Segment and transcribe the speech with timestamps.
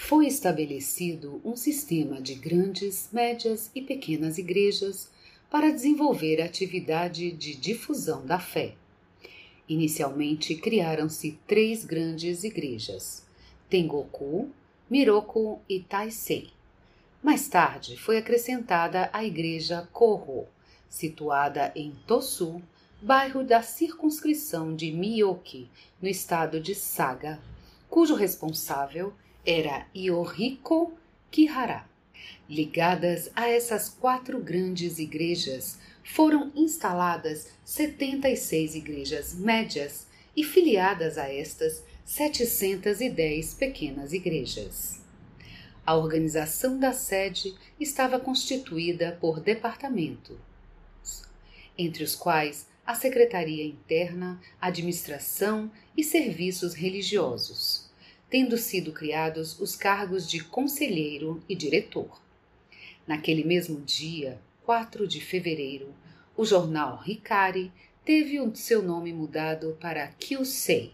[0.00, 5.10] foi estabelecido um sistema de grandes, médias e pequenas igrejas
[5.50, 8.74] para desenvolver a atividade de difusão da fé.
[9.68, 13.26] Inicialmente criaram-se três grandes igrejas:
[13.68, 14.48] Tengoku,
[14.88, 16.48] Miroku e Taisei.
[17.22, 20.46] Mais tarde foi acrescentada a igreja Koho,
[20.88, 22.60] situada em Tosu,
[23.02, 25.68] bairro da circunscrição de Miyoki,
[26.00, 27.38] no estado de Saga,
[27.88, 29.12] cujo responsável
[29.46, 30.92] era Yoriko
[31.30, 31.88] Kihara.
[32.48, 41.82] Ligadas a essas quatro grandes igrejas, foram instaladas 76 igrejas médias e filiadas a estas
[42.04, 45.00] 710 pequenas igrejas.
[45.86, 50.36] A organização da sede estava constituída por departamentos,
[51.78, 57.89] entre os quais a Secretaria Interna, Administração e Serviços Religiosos
[58.30, 62.22] tendo sido criados os cargos de conselheiro e diretor.
[63.04, 65.92] Naquele mesmo dia, 4 de fevereiro,
[66.36, 67.72] o jornal Hikari
[68.04, 70.92] teve o seu nome mudado para Kyusei.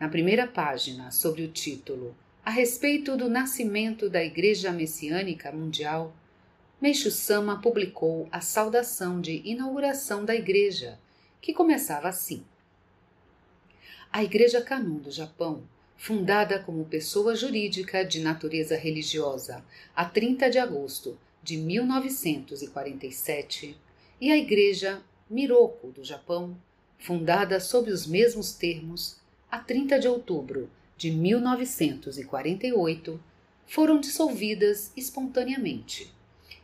[0.00, 2.14] Na primeira página, sobre o título
[2.44, 6.12] A respeito do nascimento da Igreja Messiânica Mundial,
[6.80, 10.98] Meishu Sama publicou a saudação de inauguração da igreja,
[11.40, 12.44] que começava assim:
[14.12, 15.62] A Igreja Kanun do Japão
[15.98, 23.76] fundada como pessoa jurídica de natureza religiosa a 30 de agosto de 1947,
[24.20, 26.56] e a Igreja Miroku do Japão,
[26.98, 29.16] fundada sob os mesmos termos
[29.50, 33.20] a 30 de outubro de 1948,
[33.66, 36.14] foram dissolvidas espontaneamente.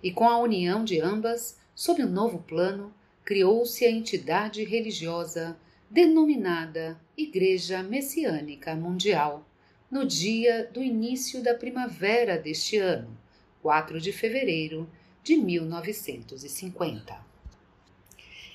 [0.02, 2.94] E com a união de ambas, sob um novo plano,
[3.24, 5.56] criou-se a entidade religiosa
[5.90, 9.46] denominada Igreja Messiânica Mundial,
[9.90, 13.16] no dia do início da primavera deste ano,
[13.62, 14.90] 4 de fevereiro
[15.22, 17.16] de 1950.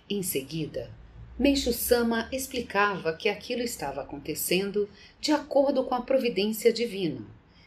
[0.09, 0.91] Em seguida,
[1.37, 4.89] Meishu Sama explicava que aquilo estava acontecendo
[5.21, 7.25] de acordo com a providência divina,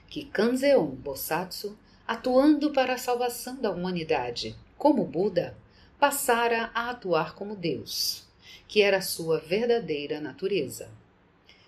[0.08, 5.56] que Kanzeon Bosatsu, atuando para a salvação da humanidade, como Buda,
[5.98, 8.30] passara a atuar como Deus
[8.72, 10.90] que era a sua verdadeira natureza,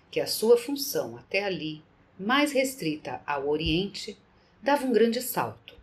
[0.09, 1.83] que a sua função até ali,
[2.19, 4.17] mais restrita ao Oriente,
[4.59, 5.75] dava um grande salto,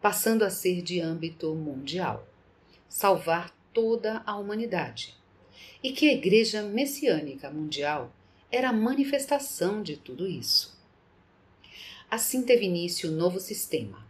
[0.00, 2.24] passando a ser de âmbito mundial,
[2.88, 5.16] salvar toda a humanidade,
[5.82, 8.12] e que a Igreja Messiânica Mundial
[8.48, 10.78] era a manifestação de tudo isso.
[12.08, 14.06] Assim teve início o novo sistema,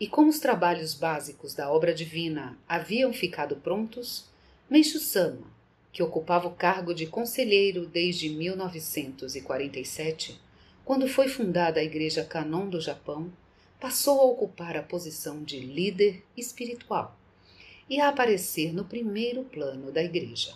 [0.00, 4.24] e como os trabalhos básicos da obra divina haviam ficado prontos,
[4.68, 5.56] Meishu Sama,
[5.92, 10.38] que ocupava o cargo de conselheiro desde 1947,
[10.84, 13.32] quando foi fundada a Igreja Canon do Japão,
[13.80, 17.16] passou a ocupar a posição de líder espiritual
[17.88, 20.54] e a aparecer no primeiro plano da Igreja.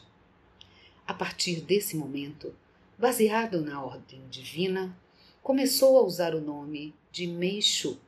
[1.06, 2.54] A partir desse momento,
[2.98, 4.96] baseado na ordem divina,
[5.42, 7.98] começou a usar o nome de Meishu,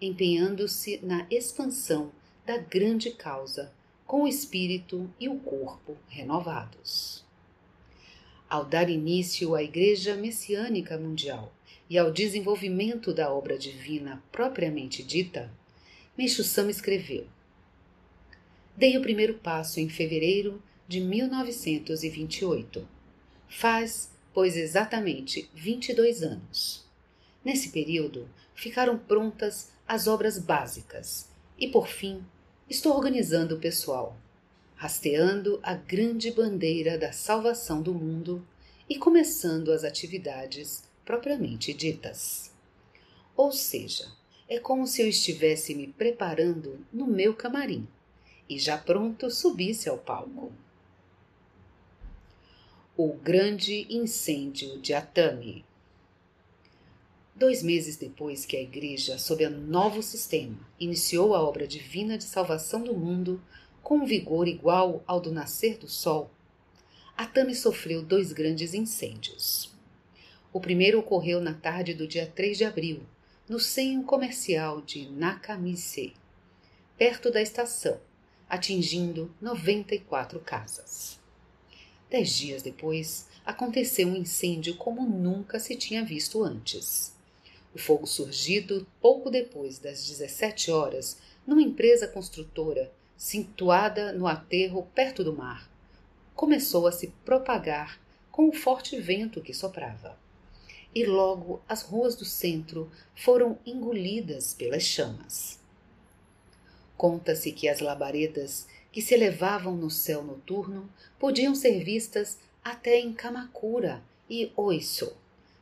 [0.00, 2.12] empenhando-se na expansão
[2.46, 3.72] da grande causa
[4.10, 7.24] com o espírito e o corpo renovados.
[8.48, 11.54] Ao dar início à Igreja Messiânica Mundial
[11.88, 15.48] e ao desenvolvimento da obra divina propriamente dita,
[16.18, 17.24] Meixo Sama escreveu:
[18.76, 22.88] Dei o primeiro passo em fevereiro de 1928.
[23.48, 26.84] Faz, pois, exatamente 22 anos.
[27.44, 32.24] Nesse período, ficaram prontas as obras básicas e, por fim,
[32.70, 34.16] Estou organizando o pessoal,
[34.76, 38.46] rasteando a grande bandeira da salvação do mundo
[38.88, 42.54] e começando as atividades propriamente ditas.
[43.36, 44.06] Ou seja,
[44.48, 47.88] é como se eu estivesse me preparando no meu camarim
[48.48, 50.52] e já pronto subisse ao palco.
[52.96, 55.64] O grande incêndio de Atami.
[57.40, 62.24] Dois meses depois que a Igreja, sob o novo sistema, iniciou a obra divina de
[62.24, 63.42] salvação do mundo
[63.82, 66.30] com um vigor igual ao do nascer do sol,
[67.16, 69.74] Atami sofreu dois grandes incêndios.
[70.52, 73.06] O primeiro ocorreu na tarde do dia 3 de abril,
[73.48, 76.12] no senho comercial de Nakamise,
[76.98, 77.98] perto da estação,
[78.50, 81.18] atingindo 94 casas.
[82.10, 87.18] Dez dias depois, aconteceu um incêndio como nunca se tinha visto antes.
[87.74, 95.22] O fogo surgido pouco depois das 17 horas numa empresa construtora situada no aterro perto
[95.22, 95.70] do mar,
[96.34, 98.00] começou a se propagar
[98.30, 100.18] com o forte vento que soprava.
[100.94, 105.60] E logo as ruas do centro foram engolidas pelas chamas.
[106.96, 110.88] Conta-se que as labaredas que se elevavam no céu noturno
[111.18, 115.12] podiam ser vistas até em Kamakura e Oiso,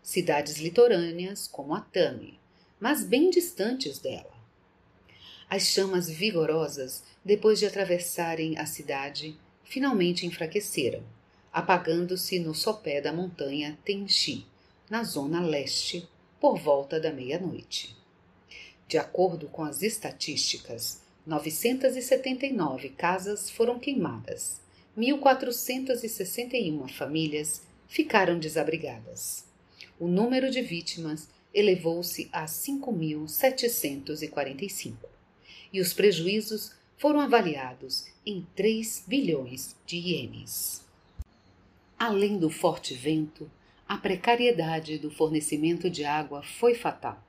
[0.08, 2.40] cidades litorâneas como Atami,
[2.81, 4.32] mas bem distantes dela.
[5.50, 11.02] As chamas vigorosas, depois de atravessarem a cidade, finalmente enfraqueceram,
[11.52, 14.46] apagando-se no sopé da montanha Tenchi,
[14.88, 16.08] na zona leste,
[16.40, 17.94] por volta da meia-noite.
[18.87, 24.62] De acordo com as estatísticas, 979 casas foram queimadas,
[24.96, 29.48] 1.461 famílias ficaram desabrigadas.
[30.00, 34.95] O número de vítimas elevou-se a 5.745
[35.73, 40.87] e os prejuízos foram avaliados em 3 bilhões de ienes.
[41.99, 43.50] Além do forte vento,
[43.89, 47.21] a precariedade do fornecimento de água foi fatal.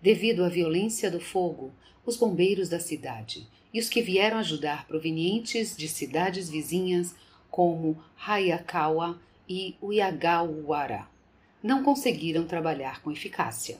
[0.00, 1.74] Devido à violência do fogo,
[2.06, 7.14] os bombeiros da cidade e os que vieram ajudar provenientes de cidades vizinhas
[7.50, 11.11] como Hayakawa e Uyagawara
[11.62, 13.78] não conseguiram trabalhar com eficácia,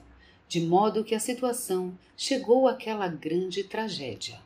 [0.49, 4.39] de modo que a situação chegou àquela grande tragédia.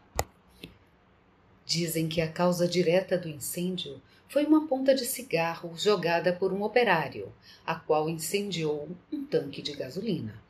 [1.65, 6.63] Dizem que a causa direta do incêndio foi uma ponta de cigarro jogada por um
[6.63, 7.33] operário,
[7.67, 10.41] a qual incendiou um tanque de gasolina.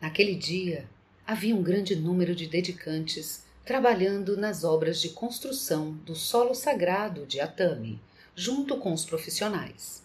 [0.00, 0.88] Naquele dia,
[1.26, 7.40] havia um grande número de dedicantes trabalhando nas obras de construção do solo sagrado de
[7.40, 8.00] Atami,
[8.34, 10.02] junto com os profissionais.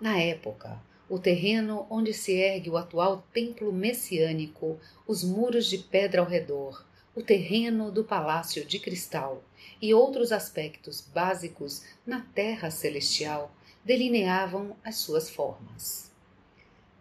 [0.00, 0.80] Na época,
[1.12, 6.86] o terreno onde se ergue o atual templo messiânico, os muros de pedra ao redor,
[7.14, 9.44] o terreno do palácio de cristal
[9.78, 13.54] e outros aspectos básicos na terra celestial
[13.84, 16.10] delineavam as suas formas.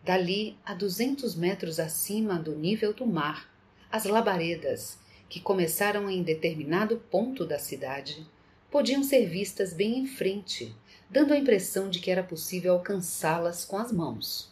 [0.04, 3.50] Dali, a duzentos metros acima do nível do mar,
[3.90, 5.00] as labaredas,
[5.30, 8.28] que começaram em determinado ponto da cidade,
[8.70, 10.76] podiam ser vistas bem em frente,
[11.12, 14.50] dando a impressão de que era possível alcançá-las com as mãos.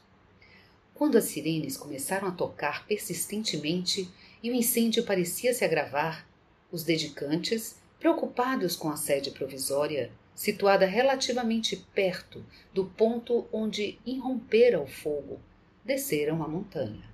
[0.93, 4.09] Quando as sirenes começaram a tocar persistentemente
[4.43, 6.27] e o incêndio parecia se agravar,
[6.69, 14.87] os dedicantes, preocupados com a sede provisória, situada relativamente perto do ponto onde irrompera o
[14.87, 15.39] fogo,
[15.85, 17.09] desceram a montanha.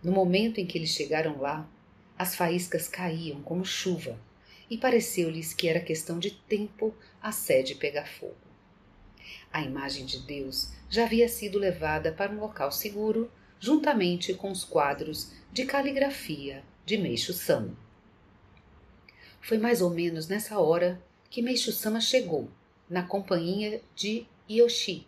[0.00, 1.68] No momento em que eles chegaram lá,
[2.16, 4.16] as faíscas caíam como chuva
[4.70, 8.36] e pareceu-lhes que era questão de tempo a sede pegar fogo.
[9.52, 14.64] A imagem de Deus já havia sido levada para um local seguro, juntamente com os
[14.64, 17.76] quadros de caligrafia de Meixo Sama.
[19.40, 22.50] Foi mais ou menos nessa hora que Meixo Sama chegou,
[22.88, 25.06] na companhia de Yoshi,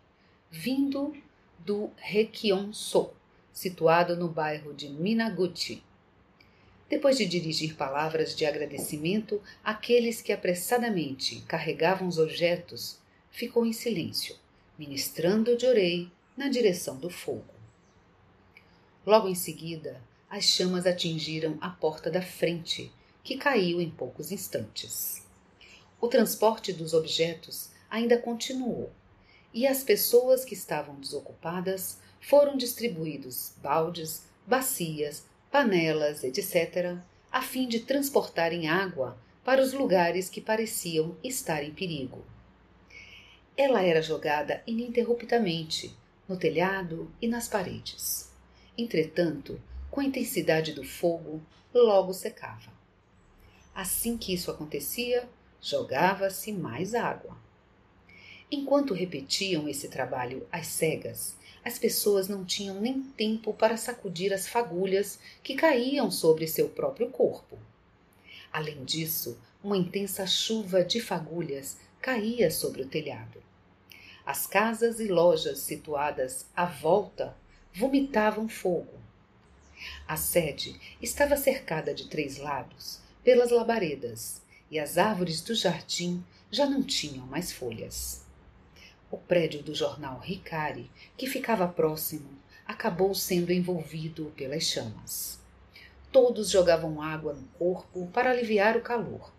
[0.50, 1.14] vindo
[1.58, 3.10] do Rekion-so,
[3.52, 5.82] situado no bairro de Minaguchi,
[6.90, 12.98] depois de dirigir palavras de agradecimento àqueles que apressadamente carregavam os objetos,
[13.30, 14.34] ficou em silêncio,
[14.76, 17.54] ministrando de orei na direção do fogo.
[19.06, 22.92] Logo em seguida, as chamas atingiram a porta da frente,
[23.22, 25.24] que caiu em poucos instantes.
[26.00, 28.90] O transporte dos objetos ainda continuou,
[29.54, 36.96] e as pessoas que estavam desocupadas foram distribuídos baldes, bacias, panelas, etc.,
[37.30, 42.24] a fim de transportarem água para os lugares que pareciam estar em perigo.
[43.56, 45.94] Ela era jogada ininterruptamente
[46.28, 48.30] no telhado e nas paredes.
[48.78, 51.42] Entretanto, com a intensidade do fogo,
[51.74, 52.72] logo secava.
[53.74, 55.28] Assim que isso acontecia,
[55.60, 57.36] jogava-se mais água.
[58.50, 64.48] Enquanto repetiam esse trabalho às cegas, as pessoas não tinham nem tempo para sacudir as
[64.48, 67.58] fagulhas que caíam sobre seu próprio corpo.
[68.52, 73.42] Além disso, uma intensa chuva de fagulhas caía sobre o telhado.
[74.24, 77.36] As casas e lojas situadas à volta
[77.74, 78.98] vomitavam fogo.
[80.06, 86.66] A sede estava cercada de três lados pelas labaredas e as árvores do jardim já
[86.66, 88.19] não tinham mais folhas.
[89.10, 92.30] O prédio do jornal Ricari, que ficava próximo,
[92.64, 95.40] acabou sendo envolvido pelas chamas.
[96.12, 99.32] Todos jogavam água no corpo para aliviar o calor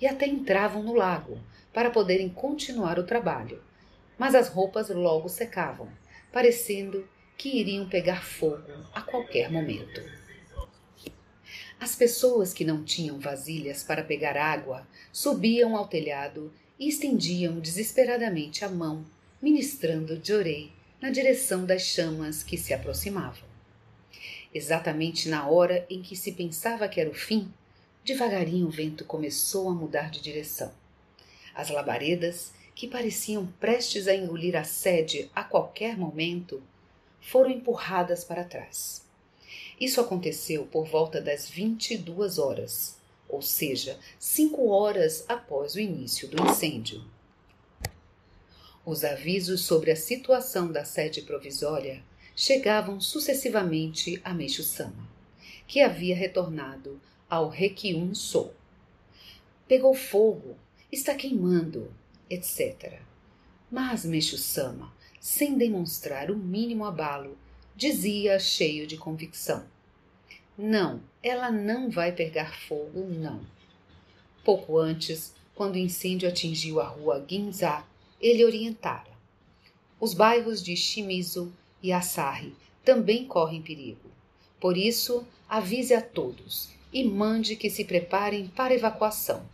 [0.00, 1.38] e até entravam no lago
[1.72, 3.62] para poderem continuar o trabalho,
[4.18, 5.88] mas as roupas logo secavam,
[6.32, 10.02] parecendo que iriam pegar fogo a qualquer momento.
[11.78, 18.64] As pessoas que não tinham vasilhas para pegar água subiam ao telhado e estendiam desesperadamente
[18.64, 19.04] a mão,
[19.40, 23.48] ministrando Jorei na direção das chamas que se aproximavam.
[24.52, 27.52] Exatamente na hora em que se pensava que era o fim,
[28.02, 30.72] devagarinho o vento começou a mudar de direção.
[31.54, 36.62] As labaredas, que pareciam prestes a engolir a sede a qualquer momento,
[37.20, 39.04] foram empurradas para trás.
[39.78, 42.99] Isso aconteceu por volta das 22 horas,
[43.30, 47.04] ou seja, cinco horas após o início do incêndio.
[48.84, 52.02] Os avisos sobre a situação da sede provisória
[52.34, 55.08] chegavam sucessivamente a Meixo Sama,
[55.66, 58.54] que havia retornado ao Requium Sou.
[59.68, 60.56] Pegou fogo,
[60.90, 61.92] está queimando,
[62.28, 63.00] etc.
[63.70, 67.38] Mas Meixo Sama, sem demonstrar o mínimo abalo,
[67.76, 69.64] dizia cheio de convicção:
[70.56, 73.40] Não, ela não vai pegar fogo, não.
[74.42, 77.84] Pouco antes, quando o incêndio atingiu a rua Ginza,
[78.18, 79.10] ele orientara.
[80.00, 84.10] Os bairros de Shimizu e Asahi também correm perigo.
[84.58, 89.44] Por isso, avise a todos e mande que se preparem para evacuação.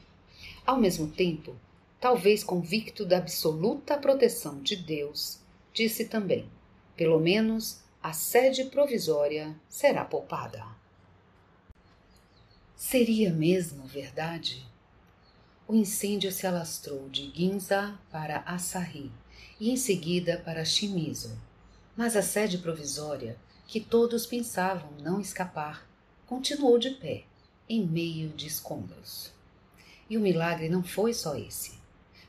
[0.64, 1.56] Ao mesmo tempo,
[2.00, 5.40] talvez convicto da absoluta proteção de Deus,
[5.72, 6.48] disse também:
[6.96, 10.75] pelo menos a sede provisória será poupada.
[12.76, 14.62] Seria mesmo verdade?
[15.66, 19.10] O incêndio se alastrou de Ginza para Asahi
[19.58, 21.34] e em seguida para Shimizu.
[21.96, 25.88] Mas a sede provisória, que todos pensavam não escapar,
[26.26, 27.24] continuou de pé,
[27.66, 29.32] em meio de escombros.
[30.10, 31.78] E o milagre não foi só esse.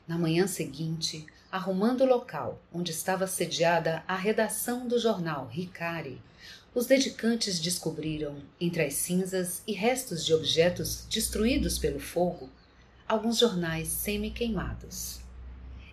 [0.08, 6.22] Na manhã seguinte, arrumando o local onde estava sediada a redação do jornal Ricari,
[6.78, 12.52] os dedicantes descobriram, entre as cinzas e restos de objetos destruídos pelo fogo,
[13.08, 15.20] alguns jornais semi-queimados.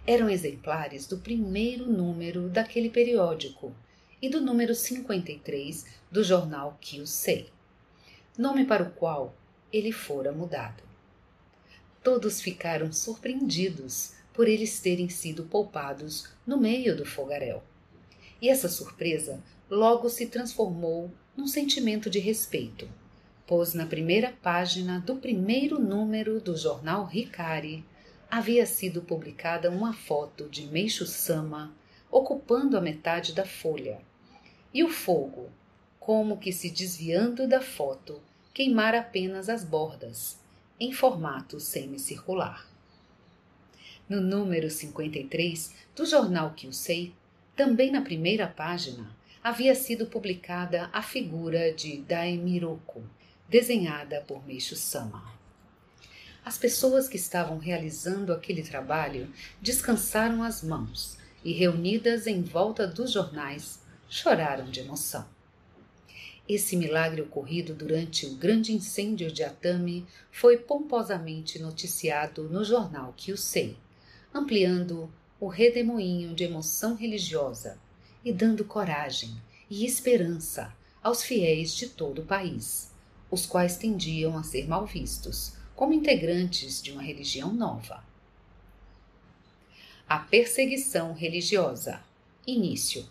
[0.07, 3.75] Eram exemplares do primeiro número daquele periódico
[4.21, 7.49] e do número 53 do jornal Kyusei,
[8.37, 9.35] nome para o qual
[9.73, 10.83] ele fora mudado.
[12.03, 17.63] Todos ficaram surpreendidos por eles terem sido poupados no meio do fogaréu.
[18.39, 22.89] E essa surpresa logo se transformou num sentimento de respeito,
[23.47, 27.85] pois na primeira página do primeiro número do jornal Ricari
[28.31, 31.75] havia sido publicada uma foto de Meixo Sama
[32.11, 34.01] ocupando a metade da folha.
[34.73, 35.51] E o fogo,
[35.99, 38.21] como que se desviando da foto,
[38.53, 40.39] queimara apenas as bordas,
[40.79, 42.69] em formato semicircular.
[44.09, 47.15] No número 53 do jornal que eu sei,
[47.57, 49.11] também na primeira página,
[49.45, 53.05] havia sido publicada a figura de Daemiroko,
[53.47, 55.23] desenhada por Meishu Sama.
[56.43, 63.13] As pessoas que estavam realizando aquele trabalho descansaram as mãos e, reunidas em volta dos
[63.13, 65.29] jornais, choraram de emoção.
[66.49, 73.77] Esse milagre ocorrido durante o grande incêndio de Atami foi pomposamente noticiado no jornal Kyusei,
[74.33, 77.84] ampliando o redemoinho de emoção religiosa
[78.25, 79.37] e dando coragem
[79.69, 82.91] e esperança aos fiéis de todo o país,
[83.31, 88.03] os quais tendiam a ser mal vistos como integrantes de uma religião nova.
[90.09, 92.03] A perseguição religiosa.
[92.47, 93.07] Início.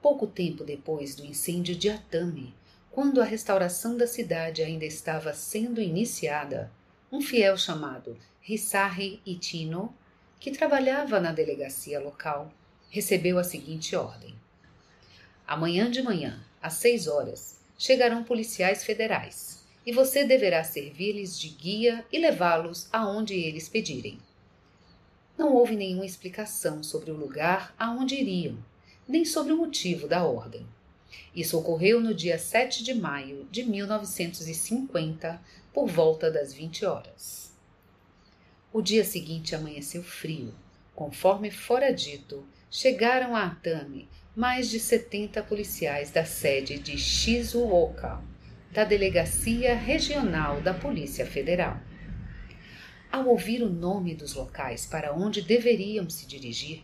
[0.00, 2.54] Pouco tempo depois do incêndio de Atami,
[2.90, 6.70] quando a restauração da cidade ainda estava sendo iniciada,
[7.10, 9.94] um fiel chamado Hisari Itino,
[10.38, 12.52] que trabalhava na delegacia local,
[12.92, 14.34] recebeu a seguinte ordem:
[15.46, 22.04] Amanhã de manhã, às seis horas, chegarão policiais federais e você deverá servir-lhes de guia
[22.12, 24.18] e levá-los aonde eles pedirem.
[25.38, 28.58] Não houve nenhuma explicação sobre o lugar aonde iriam,
[29.08, 30.66] nem sobre o motivo da ordem.
[31.34, 35.40] Isso ocorreu no dia 7 de maio de 1950,
[35.72, 37.50] por volta das 20 horas.
[38.70, 40.54] O dia seguinte amanheceu frio.
[40.94, 48.18] Conforme fora dito, chegaram a Atami mais de 70 policiais da sede de Shizuoka,
[48.72, 51.78] da Delegacia Regional da Polícia Federal.
[53.12, 56.82] Ao ouvir o nome dos locais para onde deveriam se dirigir,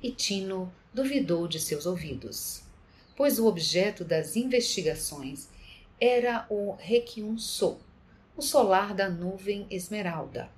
[0.00, 2.62] Itino duvidou de seus ouvidos,
[3.16, 5.48] pois o objeto das investigações
[6.00, 7.80] era o Requium-So,
[8.36, 10.48] o solar da nuvem esmeralda,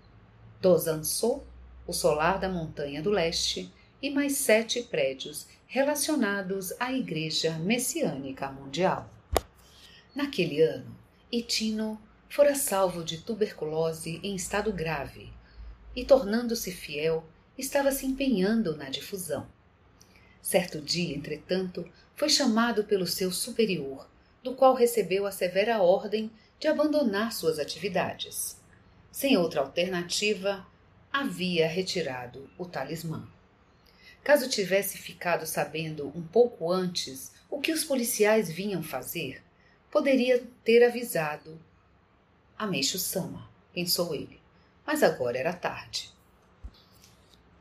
[0.61, 1.43] Dozan-So,
[1.87, 9.11] o solar da montanha do leste, e mais sete prédios relacionados à Igreja Messiânica Mundial.
[10.14, 10.97] Naquele ano,
[11.31, 15.33] Itino fora salvo de tuberculose em estado grave
[15.95, 17.25] e, tornando-se fiel,
[17.57, 19.47] estava se empenhando na difusão.
[20.40, 24.09] Certo dia, entretanto, foi chamado pelo seu superior,
[24.43, 28.61] do qual recebeu a severa ordem de abandonar suas atividades.
[29.11, 30.67] Sem outra alternativa,
[31.12, 33.28] havia retirado o talismã.
[34.23, 39.43] Caso tivesse ficado sabendo um pouco antes o que os policiais vinham fazer,
[39.91, 41.59] poderia ter avisado
[42.59, 44.41] a Meixo Sama, pensou ele,
[44.87, 46.13] mas agora era tarde.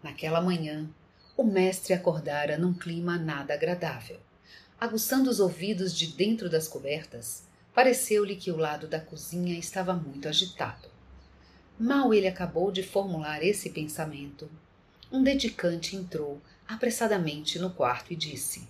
[0.02, 0.90] Naquela manhã,
[1.36, 4.20] o mestre acordara num clima nada agradável.
[4.80, 10.28] Aguçando os ouvidos de dentro das cobertas, pareceu-lhe que o lado da cozinha estava muito
[10.28, 10.90] agitado.
[11.80, 14.50] Mal ele acabou de formular esse pensamento,
[15.12, 18.68] um dedicante entrou apressadamente no quarto e disse: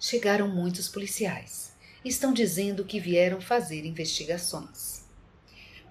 [0.00, 1.72] Chegaram muitos policiais.
[2.04, 5.04] Estão dizendo que vieram fazer investigações.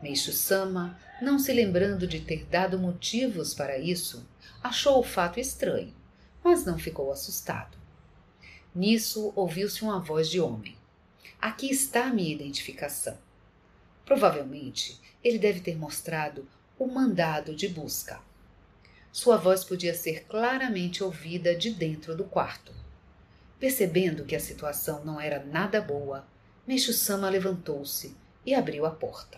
[0.02, 4.28] Meixo Sama, não se lembrando de ter dado motivos para isso,
[4.62, 5.94] achou o fato estranho,
[6.44, 7.78] mas não ficou assustado.
[8.76, 10.76] Nisso ouviu-se uma voz de homem.
[11.40, 13.18] Aqui está minha identificação.
[14.06, 18.20] Provavelmente ele deve ter mostrado o mandado de busca.
[19.14, 22.74] Sua voz podia ser claramente ouvida de dentro do quarto.
[23.60, 26.26] Percebendo que a situação não era nada boa,
[26.66, 29.38] Meixo Sama levantou-se e abriu a porta.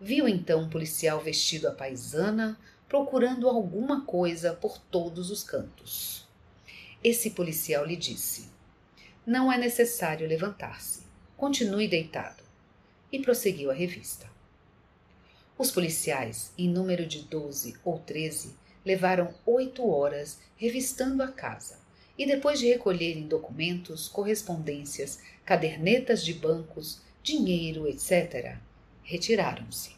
[0.00, 2.58] Viu então um policial vestido à paisana
[2.88, 6.26] procurando alguma coisa por todos os cantos.
[7.04, 8.48] Esse policial lhe disse:
[9.26, 11.02] Não é necessário levantar-se.
[11.36, 12.42] Continue deitado.
[13.12, 14.26] E prosseguiu a revista.
[15.58, 21.78] Os policiais, em número de doze ou treze, levaram oito horas revistando a casa
[22.18, 28.56] e, depois de recolherem documentos, correspondências, cadernetas de bancos, dinheiro, etc.,
[29.02, 29.92] retiraram-se.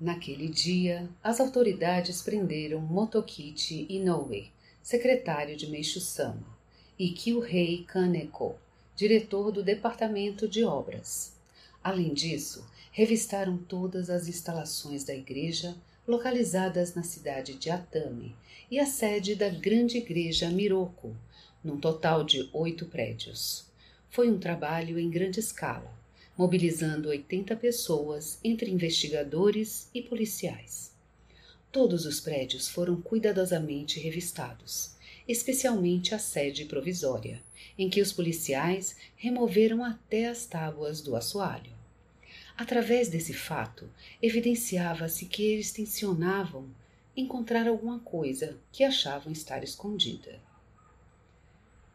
[0.00, 4.50] Naquele dia, as autoridades prenderam Motokichi Inoue,
[4.82, 6.56] secretário de Meixo Sama,
[6.98, 8.56] e Kyuhei Kaneko,
[8.96, 11.32] diretor do Departamento de Obras.
[11.82, 15.76] Além disso, revistaram todas as instalações da igreja
[16.08, 18.34] localizadas na cidade de Atami
[18.70, 21.14] e a sede da grande igreja Miroko,
[21.62, 23.66] num total de oito prédios.
[24.08, 25.92] Foi um trabalho em grande escala,
[26.36, 30.92] mobilizando 80 pessoas entre investigadores e policiais.
[31.70, 34.92] Todos os prédios foram cuidadosamente revistados,
[35.28, 37.42] especialmente a sede provisória,
[37.76, 41.77] em que os policiais removeram até as tábuas do assoalho.
[42.58, 43.88] Através desse fato,
[44.20, 46.66] evidenciava-se que eles tensionavam
[47.16, 50.40] encontrar alguma coisa que achavam estar escondida.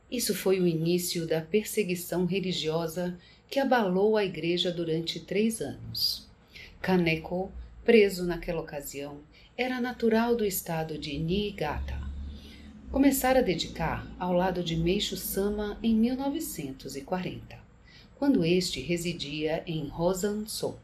[0.09, 6.29] Isso foi o início da perseguição religiosa que abalou a igreja durante três anos.
[6.81, 7.51] Kaneko,
[7.83, 9.19] preso naquela ocasião,
[9.57, 11.99] era natural do estado de Niigata.
[12.89, 17.62] Começara a dedicar ao lado de Meixo Sama em 1940
[18.17, 20.79] quando este residia em Rosanso.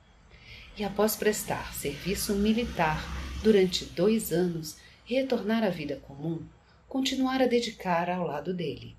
[0.78, 3.04] E após prestar serviço militar
[3.44, 6.44] durante dois anos, retornar à vida comum,
[6.88, 8.96] continuar a dedicar ao lado dele.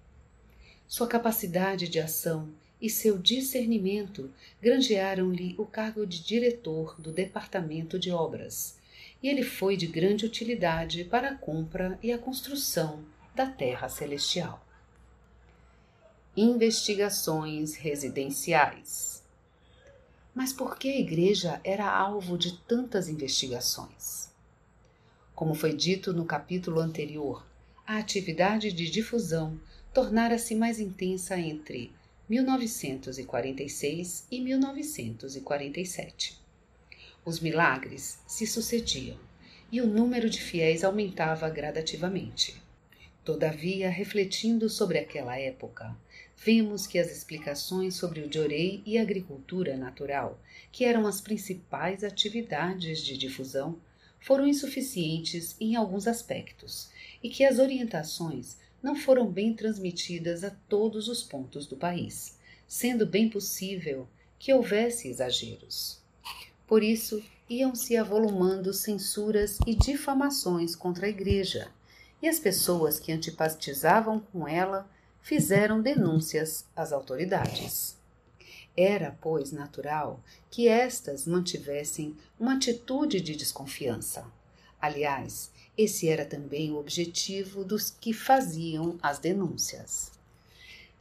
[0.87, 2.49] Sua capacidade de ação
[2.81, 8.79] e seu discernimento granjearam-lhe o cargo de diretor do Departamento de Obras,
[9.23, 14.67] e ele foi de grande utilidade para a compra e a construção da Terra Celestial
[16.37, 19.25] investigações residenciais.
[20.33, 24.31] Mas por que a igreja era alvo de tantas investigações?
[25.35, 27.45] Como foi dito no capítulo anterior,
[27.85, 29.61] a atividade de difusão
[29.93, 31.93] tornara-se mais intensa entre
[32.29, 36.41] 1946 e 1947.
[37.25, 39.19] Os milagres se sucediam
[39.73, 42.63] e o número de fiéis aumentava gradativamente.
[43.25, 45.97] Todavia, refletindo sobre aquela época,
[46.43, 50.41] vemos que as explicações sobre o Jorei e a agricultura natural,
[50.73, 53.79] que eram as principais atividades de difusão,
[54.19, 56.91] foram insuficientes em alguns aspectos
[57.23, 63.05] e que as orientações não foram bem transmitidas a todos os pontos do país, sendo
[63.05, 66.01] bem possível que houvesse exageros.
[66.67, 71.69] Por isso, iam se avolumando censuras e difamações contra a igreja,
[72.23, 74.89] e as pessoas que antipatizavam com ela
[75.23, 77.97] fizeram denúncias às autoridades.
[78.77, 84.25] Era, pois, natural que estas mantivessem uma atitude de desconfiança.
[84.81, 90.13] Aliás, esse era também o objetivo dos que faziam as denúncias.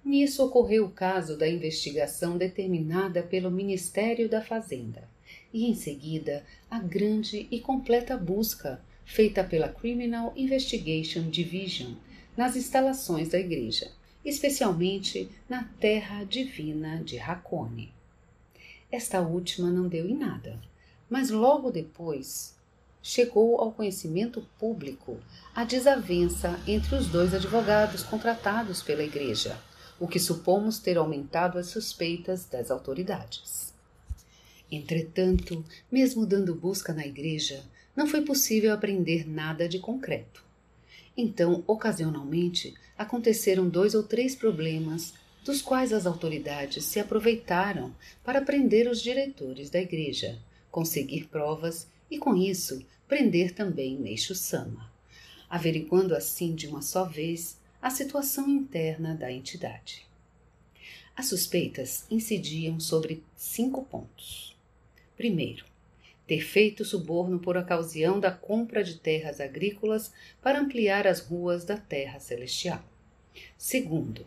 [0.04, 5.08] Nisso ocorreu o caso da investigação determinada pelo Ministério da Fazenda
[5.54, 11.94] e, em seguida, a grande e completa busca feita pela Criminal Investigation Division
[12.38, 13.92] nas instalações da igreja,
[14.24, 17.94] especialmente na Terra Divina de Racone.
[18.92, 20.60] Esta última não deu em nada,
[21.10, 22.56] mas logo depois
[23.02, 25.18] chegou ao conhecimento público
[25.56, 29.58] a desavença entre os dois advogados contratados pela igreja
[30.00, 33.74] o que supomos ter aumentado as suspeitas das autoridades.
[34.72, 37.64] Entretanto, mesmo dando busca na igreja,
[37.96, 40.44] não foi possível aprender nada de concreto.
[41.18, 45.14] Então, ocasionalmente, aconteceram dois ou três problemas
[45.46, 50.38] dos quais as autoridades se aproveitaram para prender os diretores da igreja,
[50.70, 54.92] conseguir provas e, com isso, prender também Meixo Sama,
[55.50, 60.06] averiguando assim de uma só vez a situação interna da entidade.
[61.16, 64.54] As suspeitas incidiam sobre cinco pontos.
[65.16, 65.64] Primeiro,
[66.30, 70.14] ter feito suborno por ocasião da compra de terras agrícolas
[70.44, 72.84] para ampliar as ruas da Terra Celestial.
[73.58, 74.24] Segundo,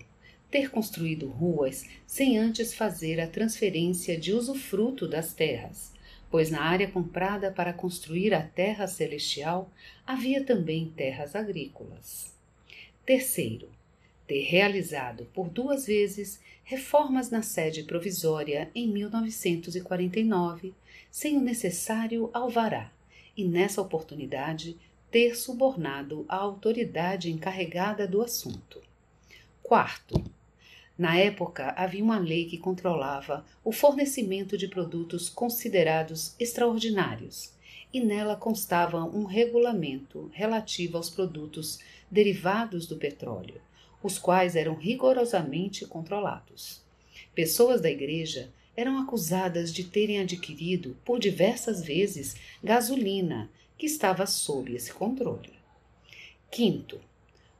[0.51, 5.93] ter construído ruas sem antes fazer a transferência de usufruto das terras,
[6.29, 9.71] pois na área comprada para construir a Terra Celestial
[10.05, 12.35] havia também terras agrícolas.
[13.07, 13.69] Terceiro,
[14.27, 20.75] ter realizado por duas vezes reformas na sede provisória em 1949,
[21.13, 22.91] sem o necessário alvará,
[23.37, 24.79] e nessa oportunidade
[25.11, 28.81] ter subornado a autoridade encarregada do assunto.
[29.63, 30.25] Quarto,
[30.97, 37.53] na época havia uma lei que controlava o fornecimento de produtos considerados extraordinários,
[37.93, 41.79] e nela constava um regulamento relativo aos produtos
[42.11, 43.61] derivados do petróleo,
[44.03, 46.81] os quais eram rigorosamente controlados.
[47.35, 54.75] Pessoas da igreja eram acusadas de terem adquirido por diversas vezes gasolina que estava sob
[54.75, 55.53] esse controle.
[56.51, 57.01] Quinto,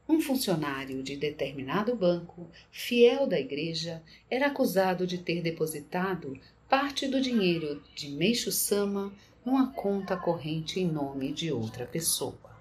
[0.09, 7.21] um funcionário de determinado banco, fiel da igreja, era acusado de ter depositado parte do
[7.21, 9.13] dinheiro de Meixo Sama
[9.45, 12.52] numa conta corrente em nome de outra pessoa.